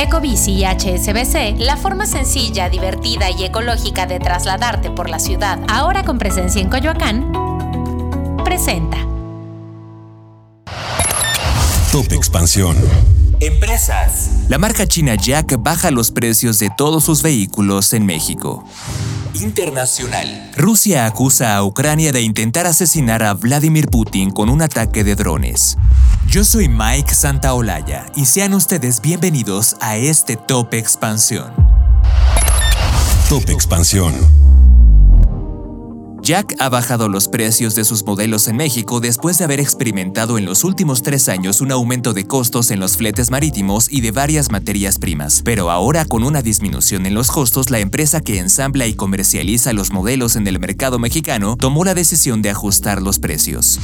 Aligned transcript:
Ecobici 0.00 0.52
y 0.52 0.64
HSBC, 0.64 1.58
la 1.58 1.76
forma 1.76 2.06
sencilla, 2.06 2.70
divertida 2.70 3.28
y 3.30 3.44
ecológica 3.44 4.06
de 4.06 4.18
trasladarte 4.18 4.90
por 4.90 5.10
la 5.10 5.18
ciudad, 5.18 5.58
ahora 5.68 6.04
con 6.04 6.16
presencia 6.16 6.62
en 6.62 6.70
Coyoacán, 6.70 7.30
presenta. 8.42 8.96
Top 11.92 12.10
Expansión. 12.12 12.78
Empresas. 13.40 14.30
La 14.48 14.56
marca 14.56 14.86
china 14.86 15.16
Jack 15.16 15.56
baja 15.58 15.90
los 15.90 16.10
precios 16.10 16.58
de 16.58 16.70
todos 16.78 17.04
sus 17.04 17.22
vehículos 17.22 17.92
en 17.92 18.06
México. 18.06 18.64
Internacional. 19.34 20.50
Rusia 20.56 21.04
acusa 21.04 21.56
a 21.56 21.62
Ucrania 21.62 22.10
de 22.10 22.22
intentar 22.22 22.66
asesinar 22.66 23.22
a 23.22 23.34
Vladimir 23.34 23.88
Putin 23.88 24.30
con 24.30 24.48
un 24.48 24.62
ataque 24.62 25.04
de 25.04 25.14
drones. 25.14 25.76
Yo 26.28 26.44
soy 26.44 26.68
Mike 26.68 27.12
Santaolalla 27.12 28.06
y 28.14 28.24
sean 28.24 28.54
ustedes 28.54 29.00
bienvenidos 29.00 29.76
a 29.80 29.96
este 29.96 30.36
Top 30.36 30.74
Expansión. 30.74 31.52
Top 33.28 33.48
Expansión. 33.48 34.14
Jack 36.22 36.54
ha 36.60 36.68
bajado 36.68 37.08
los 37.08 37.26
precios 37.26 37.74
de 37.74 37.84
sus 37.84 38.04
modelos 38.04 38.46
en 38.46 38.56
México 38.56 39.00
después 39.00 39.38
de 39.38 39.44
haber 39.44 39.58
experimentado 39.58 40.38
en 40.38 40.44
los 40.44 40.62
últimos 40.62 41.02
tres 41.02 41.28
años 41.28 41.60
un 41.60 41.72
aumento 41.72 42.12
de 42.12 42.24
costos 42.24 42.70
en 42.70 42.78
los 42.78 42.96
fletes 42.96 43.32
marítimos 43.32 43.90
y 43.90 44.00
de 44.00 44.12
varias 44.12 44.52
materias 44.52 44.98
primas. 44.98 45.42
Pero 45.44 45.70
ahora 45.70 46.04
con 46.04 46.22
una 46.22 46.42
disminución 46.42 47.06
en 47.06 47.14
los 47.14 47.28
costos, 47.28 47.70
la 47.70 47.80
empresa 47.80 48.20
que 48.20 48.38
ensambla 48.38 48.86
y 48.86 48.94
comercializa 48.94 49.72
los 49.72 49.90
modelos 49.90 50.36
en 50.36 50.46
el 50.46 50.60
mercado 50.60 51.00
mexicano 51.00 51.56
tomó 51.56 51.84
la 51.84 51.94
decisión 51.94 52.42
de 52.42 52.50
ajustar 52.50 53.02
los 53.02 53.18
precios. 53.18 53.80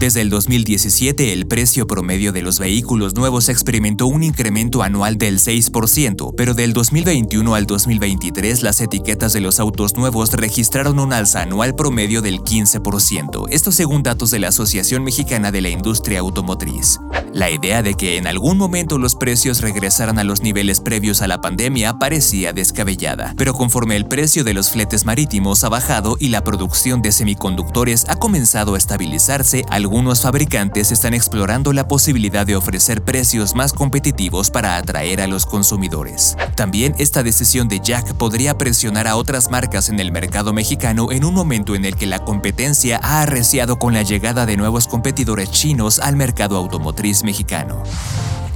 Desde 0.00 0.22
el 0.22 0.30
2017, 0.30 1.34
el 1.34 1.46
precio 1.46 1.86
promedio 1.86 2.32
de 2.32 2.40
los 2.40 2.58
vehículos 2.58 3.14
nuevos 3.16 3.50
experimentó 3.50 4.06
un 4.06 4.22
incremento 4.22 4.82
anual 4.82 5.18
del 5.18 5.38
6%, 5.38 6.32
pero 6.34 6.54
del 6.54 6.72
2021 6.72 7.54
al 7.54 7.66
2023 7.66 8.62
las 8.62 8.80
etiquetas 8.80 9.34
de 9.34 9.40
los 9.40 9.60
autos 9.60 9.96
nuevos 9.96 10.32
registraron 10.32 10.98
un 11.00 11.12
alza 11.12 11.42
anual 11.42 11.74
promedio 11.74 12.22
del 12.22 12.40
15%, 12.40 13.48
esto 13.50 13.72
según 13.72 14.02
datos 14.02 14.30
de 14.30 14.38
la 14.38 14.48
Asociación 14.48 15.04
Mexicana 15.04 15.52
de 15.52 15.60
la 15.60 15.68
Industria 15.68 16.20
Automotriz. 16.20 16.98
La 17.34 17.50
idea 17.50 17.82
de 17.82 17.94
que 17.94 18.16
en 18.16 18.26
algún 18.26 18.56
momento 18.56 18.98
los 18.98 19.14
precios 19.14 19.60
regresaran 19.60 20.18
a 20.18 20.24
los 20.24 20.42
niveles 20.42 20.80
previos 20.80 21.20
a 21.20 21.28
la 21.28 21.42
pandemia 21.42 21.98
parecía 21.98 22.54
descabellada, 22.54 23.34
pero 23.36 23.52
conforme 23.52 23.96
el 23.96 24.06
precio 24.06 24.44
de 24.44 24.54
los 24.54 24.70
fletes 24.70 25.04
marítimos 25.04 25.62
ha 25.62 25.68
bajado 25.68 26.16
y 26.18 26.30
la 26.30 26.42
producción 26.42 27.02
de 27.02 27.12
semiconductores 27.12 28.06
ha 28.08 28.16
comenzado 28.16 28.74
a 28.74 28.78
estabilizarse, 28.78 29.64
algunos 29.90 30.20
fabricantes 30.20 30.92
están 30.92 31.14
explorando 31.14 31.72
la 31.72 31.88
posibilidad 31.88 32.46
de 32.46 32.54
ofrecer 32.54 33.02
precios 33.02 33.56
más 33.56 33.72
competitivos 33.72 34.48
para 34.48 34.76
atraer 34.76 35.20
a 35.20 35.26
los 35.26 35.46
consumidores. 35.46 36.36
También 36.54 36.94
esta 36.98 37.24
decisión 37.24 37.66
de 37.66 37.80
Jack 37.80 38.14
podría 38.14 38.56
presionar 38.56 39.08
a 39.08 39.16
otras 39.16 39.50
marcas 39.50 39.88
en 39.88 39.98
el 39.98 40.12
mercado 40.12 40.52
mexicano 40.52 41.10
en 41.10 41.24
un 41.24 41.34
momento 41.34 41.74
en 41.74 41.84
el 41.84 41.96
que 41.96 42.06
la 42.06 42.20
competencia 42.20 43.00
ha 43.02 43.22
arreciado 43.22 43.80
con 43.80 43.92
la 43.92 44.02
llegada 44.02 44.46
de 44.46 44.56
nuevos 44.56 44.86
competidores 44.86 45.50
chinos 45.50 45.98
al 45.98 46.14
mercado 46.14 46.56
automotriz 46.56 47.24
mexicano. 47.24 47.82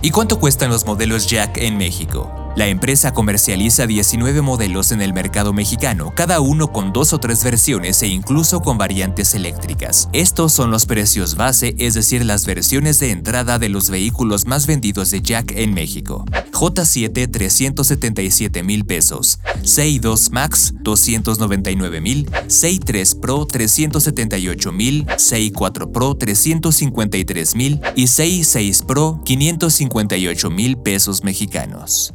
¿Y 0.02 0.12
cuánto 0.12 0.38
cuestan 0.38 0.70
los 0.70 0.86
modelos 0.86 1.26
Jack 1.26 1.56
en 1.56 1.76
México? 1.76 2.43
La 2.56 2.68
empresa 2.68 3.12
comercializa 3.12 3.84
19 3.84 4.40
modelos 4.40 4.92
en 4.92 5.02
el 5.02 5.12
mercado 5.12 5.52
mexicano, 5.52 6.12
cada 6.14 6.38
uno 6.38 6.70
con 6.70 6.92
dos 6.92 7.12
o 7.12 7.18
tres 7.18 7.42
versiones 7.42 8.00
e 8.04 8.06
incluso 8.06 8.60
con 8.60 8.78
variantes 8.78 9.34
eléctricas. 9.34 10.08
Estos 10.12 10.52
son 10.52 10.70
los 10.70 10.86
precios 10.86 11.34
base, 11.34 11.74
es 11.78 11.94
decir, 11.94 12.24
las 12.24 12.46
versiones 12.46 13.00
de 13.00 13.10
entrada 13.10 13.58
de 13.58 13.68
los 13.68 13.90
vehículos 13.90 14.46
más 14.46 14.68
vendidos 14.68 15.10
de 15.10 15.20
Jack 15.20 15.50
en 15.56 15.74
México. 15.74 16.24
J7 16.52 17.28
377 17.28 18.62
mil 18.62 18.84
pesos, 18.84 19.40
CI2 19.62 20.30
Max 20.30 20.74
299 20.80 22.00
mil, 22.00 22.30
CI3 22.30 23.18
Pro 23.18 23.46
378 23.46 24.70
mil, 24.70 25.06
CI4 25.06 25.90
Pro 25.90 26.14
353 26.14 27.56
mil 27.56 27.80
y 27.96 28.04
CI6 28.04 28.86
Pro 28.86 29.20
558 29.24 30.50
mil 30.50 30.76
pesos 30.76 31.24
mexicanos. 31.24 32.14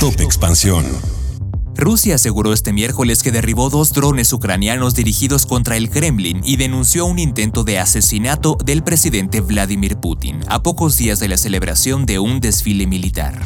Top 0.00 0.20
Expansión. 0.20 0.86
Rusia 1.74 2.14
aseguró 2.14 2.52
este 2.52 2.72
miércoles 2.72 3.20
que 3.20 3.32
derribó 3.32 3.68
dos 3.68 3.92
drones 3.92 4.32
ucranianos 4.32 4.94
dirigidos 4.94 5.44
contra 5.44 5.76
el 5.76 5.90
Kremlin 5.90 6.40
y 6.44 6.56
denunció 6.56 7.04
un 7.04 7.18
intento 7.18 7.64
de 7.64 7.80
asesinato 7.80 8.56
del 8.64 8.84
presidente 8.84 9.40
Vladimir 9.40 9.96
Putin 9.96 10.38
a 10.46 10.62
pocos 10.62 10.96
días 10.98 11.18
de 11.18 11.26
la 11.26 11.36
celebración 11.36 12.06
de 12.06 12.20
un 12.20 12.38
desfile 12.38 12.86
militar. 12.86 13.42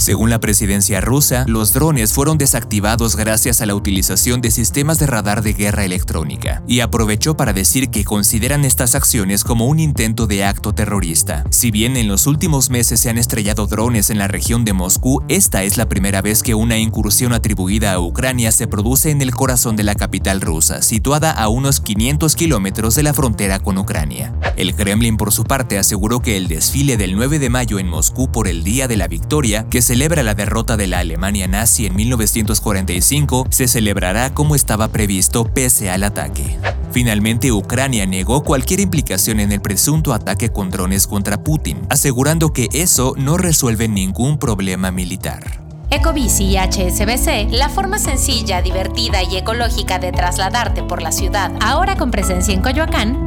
Según 0.00 0.30
la 0.30 0.40
presidencia 0.40 1.02
rusa, 1.02 1.44
los 1.46 1.74
drones 1.74 2.14
fueron 2.14 2.38
desactivados 2.38 3.16
gracias 3.16 3.60
a 3.60 3.66
la 3.66 3.74
utilización 3.74 4.40
de 4.40 4.50
sistemas 4.50 4.98
de 4.98 5.06
radar 5.06 5.42
de 5.42 5.52
guerra 5.52 5.84
electrónica, 5.84 6.62
y 6.66 6.80
aprovechó 6.80 7.36
para 7.36 7.52
decir 7.52 7.90
que 7.90 8.06
consideran 8.06 8.64
estas 8.64 8.94
acciones 8.94 9.44
como 9.44 9.66
un 9.66 9.78
intento 9.78 10.26
de 10.26 10.42
acto 10.42 10.72
terrorista. 10.72 11.44
Si 11.50 11.70
bien 11.70 11.98
en 11.98 12.08
los 12.08 12.26
últimos 12.26 12.70
meses 12.70 12.98
se 12.98 13.10
han 13.10 13.18
estrellado 13.18 13.66
drones 13.66 14.08
en 14.08 14.16
la 14.16 14.26
región 14.26 14.64
de 14.64 14.72
Moscú, 14.72 15.22
esta 15.28 15.64
es 15.64 15.76
la 15.76 15.86
primera 15.86 16.22
vez 16.22 16.42
que 16.42 16.54
una 16.54 16.78
incursión 16.78 17.34
atribuida 17.34 17.92
a 17.92 18.00
Ucrania 18.00 18.52
se 18.52 18.66
produce 18.66 19.10
en 19.10 19.20
el 19.20 19.34
corazón 19.34 19.76
de 19.76 19.82
la 19.82 19.96
capital 19.96 20.40
rusa, 20.40 20.80
situada 20.80 21.30
a 21.30 21.48
unos 21.48 21.80
500 21.80 22.36
kilómetros 22.36 22.94
de 22.94 23.02
la 23.02 23.12
frontera 23.12 23.58
con 23.58 23.76
Ucrania. 23.76 24.32
El 24.56 24.74
Kremlin, 24.74 25.18
por 25.18 25.30
su 25.30 25.44
parte, 25.44 25.78
aseguró 25.78 26.20
que 26.20 26.38
el 26.38 26.48
desfile 26.48 26.96
del 26.96 27.16
9 27.16 27.38
de 27.38 27.50
mayo 27.50 27.78
en 27.78 27.88
Moscú 27.88 28.32
por 28.32 28.48
el 28.48 28.64
Día 28.64 28.88
de 28.88 28.96
la 28.96 29.06
Victoria, 29.06 29.66
que 29.68 29.89
celebra 29.90 30.22
la 30.22 30.34
derrota 30.34 30.76
de 30.76 30.86
la 30.86 31.00
Alemania 31.00 31.48
nazi 31.48 31.84
en 31.84 31.96
1945 31.96 33.48
se 33.50 33.66
celebrará 33.66 34.32
como 34.32 34.54
estaba 34.54 34.86
previsto 34.86 35.42
pese 35.52 35.90
al 35.90 36.04
ataque. 36.04 36.60
Finalmente, 36.92 37.50
Ucrania 37.50 38.06
negó 38.06 38.44
cualquier 38.44 38.78
implicación 38.78 39.40
en 39.40 39.50
el 39.50 39.60
presunto 39.60 40.14
ataque 40.14 40.50
con 40.50 40.70
drones 40.70 41.08
contra 41.08 41.42
Putin, 41.42 41.80
asegurando 41.90 42.52
que 42.52 42.68
eso 42.72 43.14
no 43.16 43.36
resuelve 43.36 43.88
ningún 43.88 44.38
problema 44.38 44.92
militar. 44.92 45.60
Ecobici 45.90 46.44
y 46.44 46.56
HSBC, 46.56 47.50
la 47.50 47.68
forma 47.68 47.98
sencilla, 47.98 48.62
divertida 48.62 49.24
y 49.24 49.38
ecológica 49.38 49.98
de 49.98 50.12
trasladarte 50.12 50.84
por 50.84 51.02
la 51.02 51.10
ciudad, 51.10 51.50
ahora 51.60 51.96
con 51.96 52.12
presencia 52.12 52.54
en 52.54 52.62
Coyoacán, 52.62 53.24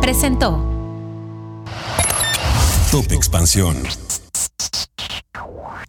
presentó 0.00 0.64
Top 2.90 3.12
Expansión. 3.12 3.76